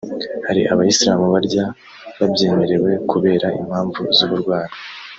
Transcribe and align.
hari 0.47 0.61
Abayisilamu 0.73 1.25
barya 1.33 1.65
babyemerewe 2.17 2.91
kubera 3.11 3.47
impamvu 3.61 3.99
z’uburwayi 4.15 4.71